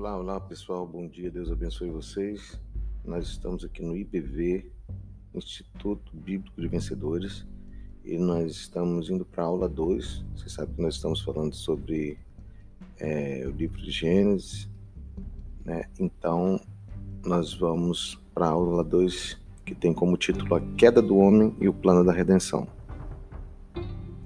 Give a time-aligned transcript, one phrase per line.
[0.00, 2.58] Olá, olá pessoal, bom dia, Deus abençoe vocês.
[3.04, 4.72] Nós estamos aqui no IBV,
[5.34, 7.46] Instituto Bíblico de Vencedores,
[8.02, 10.24] e nós estamos indo para a aula 2.
[10.34, 12.18] Você sabe que nós estamos falando sobre
[12.98, 14.70] é, o livro de Gênesis,
[15.66, 15.84] né?
[15.98, 16.58] Então,
[17.22, 21.68] nós vamos para a aula 2, que tem como título A Queda do Homem e
[21.68, 22.66] o Plano da Redenção.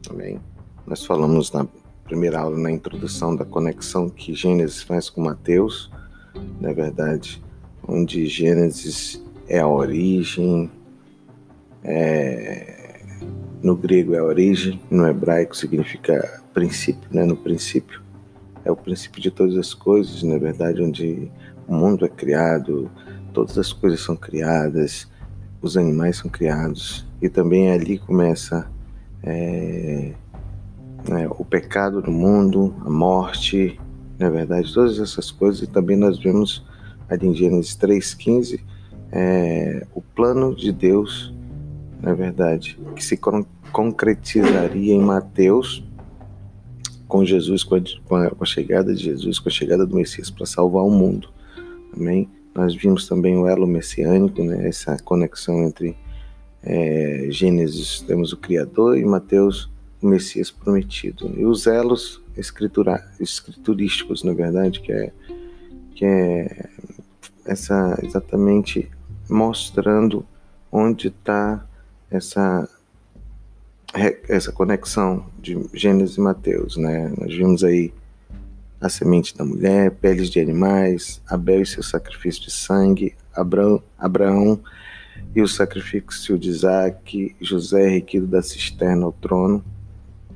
[0.09, 0.41] Amém?
[0.87, 1.67] Nós falamos na
[2.05, 5.91] primeira aula, na introdução da conexão que Gênesis faz com Mateus,
[6.61, 7.43] na é verdade,
[7.87, 10.71] onde Gênesis é a origem,
[11.83, 13.01] é,
[13.63, 17.25] no grego é a origem, no hebraico significa princípio, né?
[17.25, 18.03] no princípio.
[18.65, 21.31] É o princípio de todas as coisas, na é verdade, onde
[21.67, 22.91] o mundo é criado,
[23.33, 25.09] todas as coisas são criadas,
[25.61, 28.71] os animais são criados, e também ali começa
[29.23, 30.15] é,
[31.09, 33.79] né, o pecado no mundo, a morte,
[34.19, 36.65] na verdade, todas essas coisas, e também nós vemos
[37.09, 38.61] ali em Gênesis 3,15
[39.13, 41.33] é, o plano de Deus,
[42.03, 43.19] na verdade, que se
[43.73, 45.85] concretizaria em Mateus
[47.07, 50.45] com Jesus, com a, com a chegada de Jesus, com a chegada do Messias para
[50.47, 51.29] salvar o mundo.
[51.97, 52.29] Amém?
[52.53, 55.97] Nós vimos também o elo messiânico, né, essa conexão entre
[56.63, 59.71] é, Gênesis, temos o Criador, e Mateus,
[60.05, 61.33] o Messias prometido.
[61.37, 65.13] E os elos escriturísticos, na verdade, que é,
[65.95, 66.69] que é
[67.45, 68.91] essa exatamente
[69.29, 70.27] mostrando
[70.71, 71.65] onde está
[72.11, 72.69] essa
[74.29, 77.13] essa conexão de Gênesis e Mateus, né?
[77.17, 77.95] Nós vimos aí
[78.81, 84.61] a semente da mulher, peles de animais, Abel e seu sacrifício de sangue, Abraão, Abraão
[85.35, 89.65] e o sacrifício de Isaac, José requido da cisterna ao trono,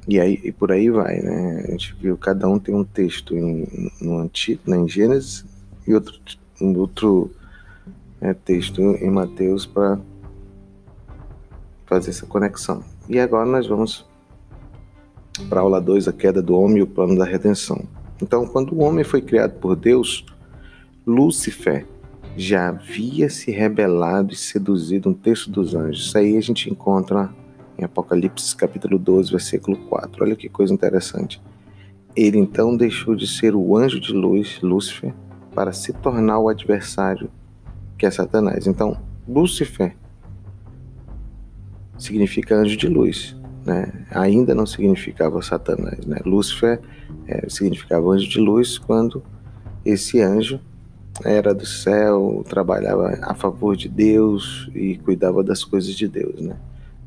[0.08, 1.64] e aí e por aí vai, né?
[1.68, 5.44] A gente viu cada um tem um texto em, no antigo, né, em Gênesis
[5.86, 6.18] e outro
[6.60, 7.30] um outro
[8.20, 9.98] né, texto em Mateus para
[11.86, 12.82] fazer essa conexão.
[13.08, 14.06] E agora nós vamos
[15.48, 17.84] para a aula 2, a queda do homem e o plano da redenção.
[18.20, 20.24] Então, quando o homem foi criado por Deus,
[21.06, 21.86] Lúcifer
[22.36, 26.06] já havia se rebelado e seduzido um terço dos anjos.
[26.06, 27.30] Isso aí a gente encontra
[27.78, 30.24] em Apocalipse capítulo 12, versículo 4.
[30.24, 31.40] Olha que coisa interessante.
[32.16, 35.14] Ele então deixou de ser o anjo de luz, Lúcifer,
[35.54, 37.30] para se tornar o adversário,
[37.96, 38.66] que é Satanás.
[38.66, 39.96] Então, Lúcifer
[41.96, 44.06] significa anjo de luz, né?
[44.10, 46.18] Ainda não significava Satanás, né?
[46.24, 46.80] Lúcifer
[47.26, 49.22] é, significava anjo de luz quando
[49.84, 50.60] esse anjo
[51.24, 56.56] era do céu, trabalhava a favor de Deus e cuidava das coisas de Deus, né?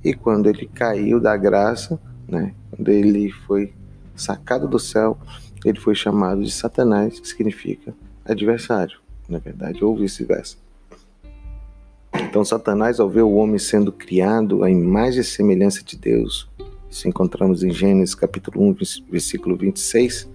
[0.04, 3.74] E quando ele caiu da graça, né, quando ele foi
[4.16, 5.18] sacado do céu,
[5.64, 7.94] ele foi chamado de Satanás, que significa
[8.26, 10.58] adversário, na verdade, ou vice-versa.
[12.14, 16.50] Então, Satanás, ao ver o homem sendo criado à imagem e semelhança de Deus,
[16.90, 18.76] isso encontramos em Gênesis capítulo 1,
[19.10, 20.30] versículo 26,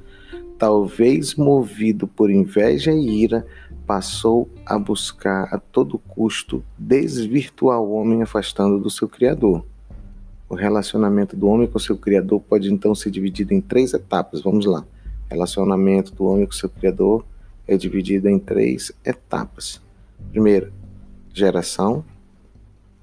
[0.58, 3.46] talvez movido por inveja e ira,
[3.86, 9.64] passou a buscar a todo custo desvirtuar o homem afastando do seu Criador.
[10.48, 14.42] O relacionamento do homem com seu Criador pode então ser dividido em três etapas.
[14.42, 14.80] Vamos lá.
[14.80, 17.24] O relacionamento do homem com seu Criador
[17.66, 19.80] é dividido em três etapas.
[20.30, 20.72] Primeiro,
[21.32, 22.04] geração.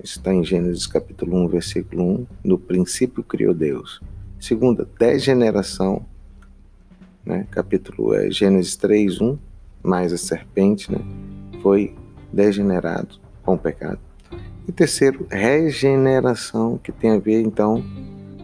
[0.03, 2.28] Está em Gênesis capítulo 1, versículo 1.
[2.44, 4.01] No princípio criou Deus.
[4.40, 6.06] Segunda, degeneração.
[7.25, 7.47] Né?
[7.50, 9.38] Capítulo é, Gênesis 3, 1
[9.84, 11.00] mais a serpente, né,
[11.63, 11.96] foi
[12.31, 14.00] degenerado com o pecado.
[14.68, 17.84] E terceiro, regeneração, que tem a ver, então,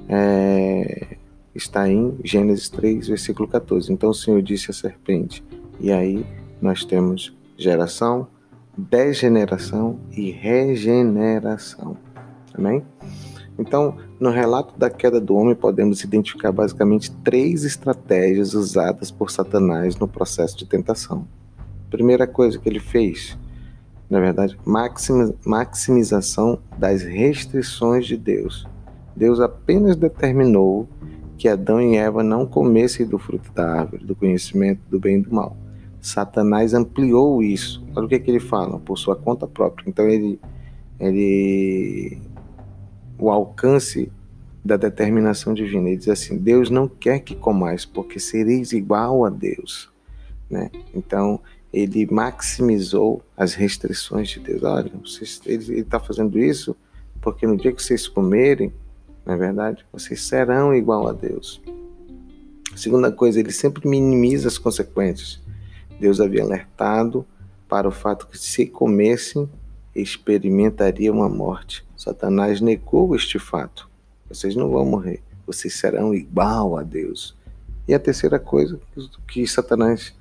[0.07, 1.17] é,
[1.53, 3.91] está em Gênesis 3, versículo 14.
[3.91, 5.43] Então o Senhor disse à serpente,
[5.79, 6.25] e aí
[6.61, 8.27] nós temos geração,
[8.75, 11.97] degeneração e regeneração.
[12.53, 12.83] Amém?
[13.57, 19.97] Então, no relato da queda do homem, podemos identificar basicamente três estratégias usadas por Satanás
[19.97, 21.27] no processo de tentação.
[21.89, 23.37] Primeira coisa que ele fez,
[24.09, 24.57] na verdade,
[25.45, 28.67] maximização das restrições de Deus.
[29.15, 30.87] Deus apenas determinou
[31.37, 35.21] que Adão e Eva não comessem do fruto da árvore, do conhecimento do bem e
[35.21, 35.55] do mal.
[36.01, 37.83] Satanás ampliou isso.
[37.95, 39.89] Olha o que, é que ele fala, por sua conta própria.
[39.89, 40.39] Então ele,
[40.99, 42.21] ele
[43.17, 44.11] o alcance
[44.63, 45.89] da determinação divina.
[45.89, 49.91] Ele diz assim: Deus não quer que comais, porque sereis igual a Deus.
[50.49, 50.71] Né?
[50.95, 51.39] Então,
[51.71, 54.63] ele maximizou as restrições de Deus.
[54.63, 56.75] Olha, vocês, ele está fazendo isso
[57.21, 58.73] porque no dia que vocês comerem,
[59.25, 61.61] na é verdade, vocês serão igual a Deus.
[62.75, 65.41] Segunda coisa, ele sempre minimiza as consequências.
[65.99, 67.25] Deus havia alertado
[67.67, 69.49] para o fato que, se comessem,
[69.93, 71.85] experimentariam a morte.
[71.95, 73.89] Satanás negou este fato.
[74.29, 77.35] Vocês não vão morrer, vocês serão igual a Deus.
[77.87, 78.79] E a terceira coisa
[79.27, 80.13] que Satanás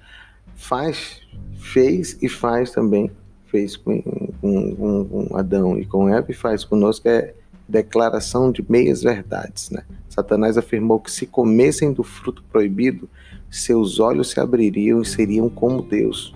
[0.59, 1.23] faz,
[1.57, 3.11] fez e faz também,
[3.47, 4.03] fez com,
[4.41, 4.75] com,
[5.05, 7.33] com Adão e com Eva e faz conosco é
[7.67, 9.71] declaração de meias verdades.
[9.71, 9.85] Né?
[10.09, 13.09] Satanás afirmou que se comessem do fruto proibido,
[13.49, 16.35] seus olhos se abririam e seriam como Deus.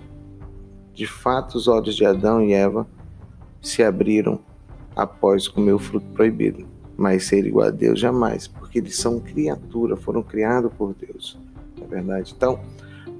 [0.93, 2.87] De fato, os olhos de Adão e Eva
[3.61, 4.39] se abriram
[4.95, 6.65] após comer o fruto proibido,
[6.95, 11.37] mas ser igual a Deus jamais, porque eles são criatura, foram criados por Deus.
[11.81, 12.33] É verdade.
[12.35, 12.59] Então,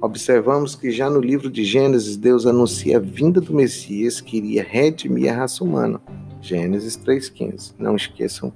[0.04, 4.62] observamos que já no livro de Gênesis, Deus anuncia a vinda do Messias que iria
[4.62, 5.98] redimir a raça humana.
[6.42, 7.74] Gênesis 3,15.
[7.78, 8.52] Não esqueçam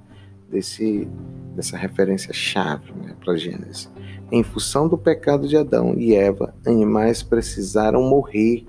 [0.47, 1.07] desse,
[1.55, 3.89] dessa referência chave né, para Gênesis.
[4.31, 8.67] Em função do pecado de Adão e Eva, animais precisaram morrer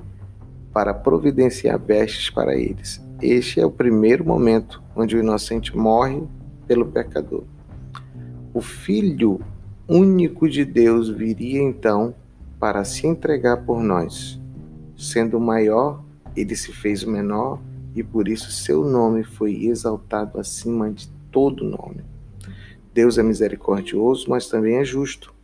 [0.73, 2.99] para providenciar vestes para eles.
[3.21, 6.23] Este é o primeiro momento onde o inocente morre
[6.67, 7.45] pelo pecador.
[8.55, 9.39] O Filho
[9.87, 12.15] único de Deus viria então
[12.61, 14.39] para se entregar por nós.
[14.97, 16.05] Sendo maior,
[16.37, 17.59] ele se fez menor
[17.97, 22.05] e por isso seu nome foi exaltado acima de todo nome.
[22.93, 25.35] Deus é misericordioso, mas também é justo.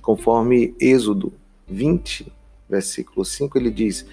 [0.00, 1.32] Conforme Êxodo
[1.66, 2.32] 20,
[2.68, 4.06] versículo 5, ele diz: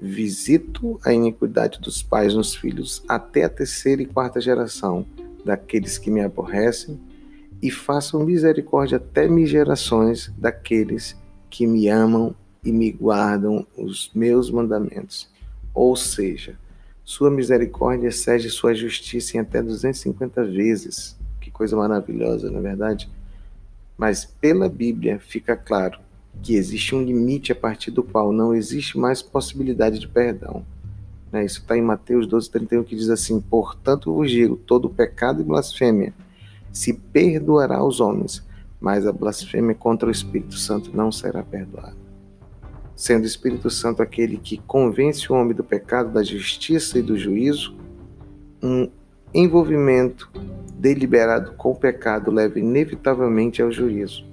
[0.00, 5.04] Visito a iniquidade dos pais nos filhos até a terceira e quarta geração
[5.44, 7.00] daqueles que me aborrecem,
[7.60, 11.16] e faço misericórdia até mil gerações daqueles
[11.50, 12.34] que me amam
[12.64, 15.28] e me guardam os meus mandamentos.
[15.74, 16.58] Ou seja,
[17.04, 21.16] sua misericórdia excede sua justiça em até 250 vezes.
[21.40, 23.08] Que coisa maravilhosa, não é verdade?
[23.96, 25.98] Mas pela Bíblia fica claro
[26.42, 30.64] que existe um limite a partir do qual não existe mais possibilidade de perdão.
[31.32, 31.44] Né?
[31.44, 35.44] Isso está em Mateus 12, 31, que diz assim: Portanto vos digo, todo pecado e
[35.44, 36.12] blasfêmia
[36.72, 38.44] se perdoará aos homens,
[38.80, 41.96] mas a blasfêmia contra o Espírito Santo não será perdoada.
[42.94, 47.16] Sendo o Espírito Santo aquele que convence o homem do pecado, da justiça e do
[47.16, 47.76] juízo,
[48.62, 48.90] um
[49.32, 50.30] envolvimento
[50.74, 54.24] deliberado com o pecado leva inevitavelmente ao juízo.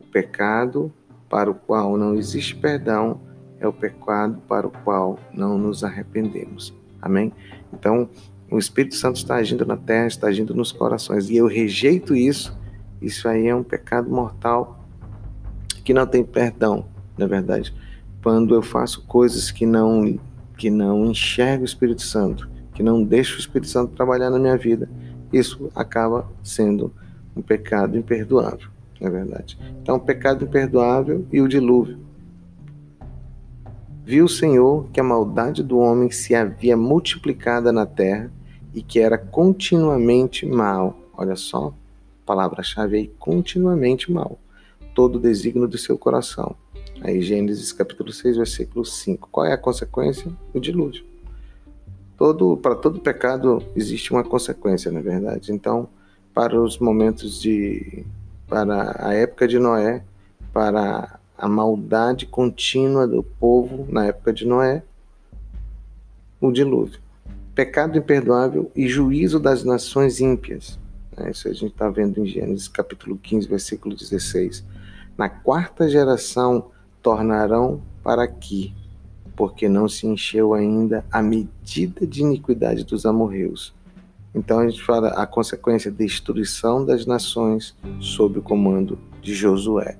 [0.00, 0.92] O pecado
[1.28, 3.20] para o qual não existe perdão
[3.58, 6.74] é o pecado para o qual não nos arrependemos.
[7.00, 7.32] Amém?
[7.72, 8.08] Então,
[8.50, 12.56] o Espírito Santo está agindo na terra, está agindo nos corações, e eu rejeito isso.
[13.04, 14.80] Isso aí é um pecado mortal
[15.84, 16.86] que não tem perdão,
[17.18, 17.74] na é verdade.
[18.22, 20.18] Quando eu faço coisas que não
[20.56, 24.56] que não enxergo o Espírito Santo, que não deixo o Espírito Santo trabalhar na minha
[24.56, 24.88] vida,
[25.32, 26.92] isso acaba sendo
[27.36, 28.74] um pecado imperdoável
[29.04, 29.58] na é verdade.
[29.82, 31.98] Então, pecado imperdoável e o dilúvio.
[34.04, 38.30] Viu o Senhor que a maldade do homem se havia multiplicada na terra
[38.74, 40.96] e que era continuamente mal.
[41.16, 41.72] Olha só,
[42.24, 44.38] palavra-chave aí, continuamente mal.
[44.94, 46.56] Todo o desígnio do seu coração.
[47.00, 49.28] Aí Gênesis capítulo 6, versículo 5.
[49.30, 50.30] Qual é a consequência?
[50.52, 51.04] O dilúvio.
[52.16, 55.52] Todo, para todo pecado existe uma consequência, na é verdade.
[55.52, 55.88] Então,
[56.32, 58.04] para os momentos de
[58.46, 60.04] para a época de Noé,
[60.52, 64.82] para a maldade contínua do povo na época de Noé,
[66.40, 67.00] o dilúvio.
[67.54, 70.78] Pecado imperdoável e juízo das nações ímpias.
[71.16, 74.64] É, isso a gente está vendo em Gênesis capítulo 15, versículo 16.
[75.16, 76.70] Na quarta geração
[77.02, 78.74] tornarão para aqui,
[79.36, 83.74] porque não se encheu ainda a medida de iniquidade dos amorreus
[84.34, 89.96] então a gente fala a consequência destruição das nações sob o comando de Josué.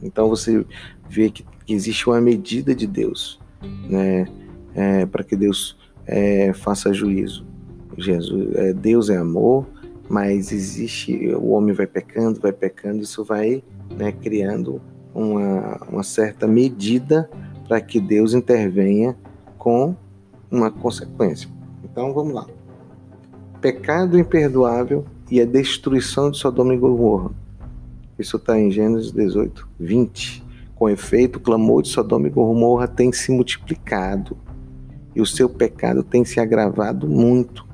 [0.00, 0.64] Então você
[1.08, 3.40] vê que existe uma medida de Deus,
[3.88, 4.28] né,
[4.74, 7.44] é, para que Deus é, faça juízo.
[7.98, 9.66] Jesus, é, Deus é amor,
[10.08, 13.62] mas existe o homem vai pecando, vai pecando, isso vai
[13.96, 14.80] né, criando
[15.14, 17.28] uma, uma certa medida
[17.66, 19.16] para que Deus intervenha
[19.58, 19.94] com
[20.50, 21.48] uma consequência.
[21.82, 22.46] Então vamos lá
[23.66, 27.32] pecado imperdoável e a destruição de Sodoma e Gomorra.
[28.16, 30.44] Isso está em Gênesis 18, 20.
[30.76, 34.36] Com efeito, o clamor de Sodoma e Gomorra tem se multiplicado
[35.16, 37.66] e o seu pecado tem se agravado muito.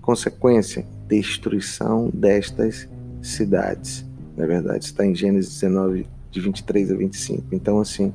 [0.00, 2.88] Consequência, destruição destas
[3.20, 4.06] cidades.
[4.36, 7.44] Na verdade, está em Gênesis 19, de 23 a 25.
[7.52, 8.14] Então, assim,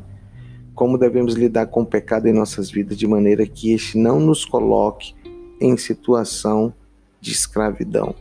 [0.74, 4.46] como devemos lidar com o pecado em nossas vidas de maneira que este não nos
[4.46, 5.14] coloque
[5.60, 6.74] em situação
[7.20, 8.16] de escravidão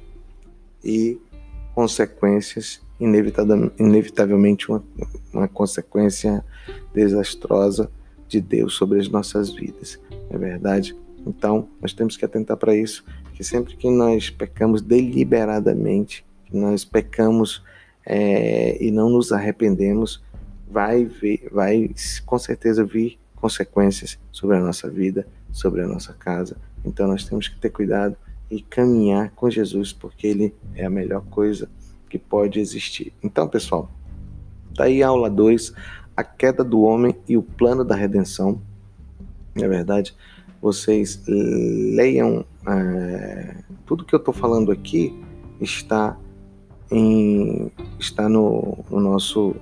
[0.82, 1.18] e
[1.74, 2.82] consequências
[3.78, 4.84] inevitavelmente uma,
[5.32, 6.44] uma consequência
[6.92, 7.90] desastrosa
[8.28, 10.00] de Deus sobre as nossas vidas.
[10.30, 10.96] É verdade?
[11.26, 16.84] Então, nós temos que atentar para isso, que sempre que nós pecamos deliberadamente, que nós
[16.84, 17.62] pecamos
[18.06, 20.22] é, e não nos arrependemos,
[20.70, 21.90] vai vir, vai
[22.24, 26.56] com certeza vir consequências sobre a nossa vida, sobre a nossa casa.
[26.84, 28.16] Então nós temos que ter cuidado
[28.50, 31.68] e caminhar com Jesus, porque ele é a melhor coisa
[32.08, 33.12] que pode existir.
[33.22, 33.90] Então, pessoal,
[34.76, 35.74] tá a aula 2,
[36.16, 38.60] a queda do homem e o plano da redenção.
[39.54, 40.14] Na é verdade,
[40.64, 43.54] vocês leiam é,
[43.84, 45.14] tudo que eu estou falando aqui
[45.60, 46.18] está
[46.90, 49.54] em, está no, no nosso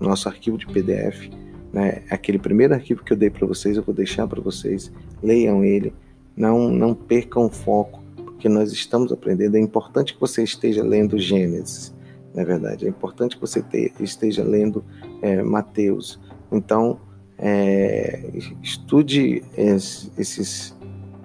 [0.00, 1.30] nosso arquivo de PDF,
[1.72, 2.02] né?
[2.10, 4.90] Aquele primeiro arquivo que eu dei para vocês, eu vou deixar para vocês.
[5.22, 5.92] Leiam ele,
[6.36, 9.56] não não percam o foco, porque nós estamos aprendendo.
[9.56, 11.94] É importante que você esteja lendo Gênesis,
[12.34, 12.84] na verdade.
[12.84, 14.84] É importante que você te, esteja lendo
[15.22, 16.18] é, Mateus.
[16.50, 16.98] Então,
[17.42, 18.30] é,
[18.62, 20.76] estude esses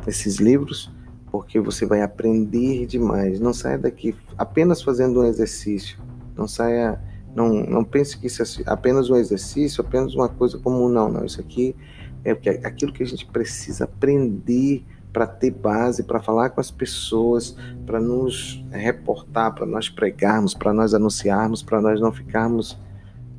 [0.08, 0.92] esses livros
[1.32, 3.42] porque você vai aprender demais.
[3.42, 6.00] Não saia daqui apenas fazendo um exercício.
[6.34, 6.98] Não saia,
[7.36, 10.88] não, não pense que isso é apenas um exercício, apenas uma coisa comum.
[10.88, 11.26] Não, não.
[11.26, 11.76] Isso aqui
[12.24, 12.32] é
[12.66, 18.00] aquilo que a gente precisa aprender para ter base, para falar com as pessoas, para
[18.00, 22.78] nos reportar, para nós pregarmos, para nós anunciarmos, para nós não ficarmos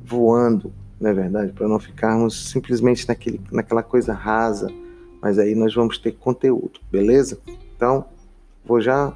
[0.03, 1.53] voando, não é verdade?
[1.53, 4.71] Para não ficarmos simplesmente naquele, naquela coisa rasa,
[5.21, 7.39] mas aí nós vamos ter conteúdo, beleza?
[7.75, 8.05] Então,
[8.65, 9.15] vou já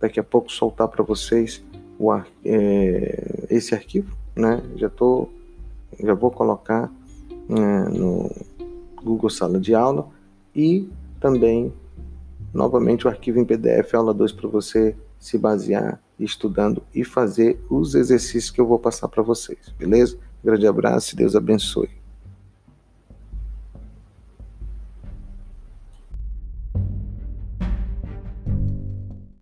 [0.00, 1.64] daqui a pouco soltar para vocês
[1.98, 2.12] o,
[2.44, 4.62] é, esse arquivo, né?
[4.76, 5.28] Já tô,
[5.98, 6.92] já vou colocar
[7.48, 8.30] né, no
[9.02, 10.08] Google Sala de Aula
[10.54, 10.88] e
[11.20, 11.72] também
[12.52, 17.94] novamente o arquivo em PDF aula 2 para você se basear estudando e fazer os
[17.94, 20.18] exercícios que eu vou passar para vocês, beleza?
[20.44, 21.88] Grande abraço e Deus abençoe.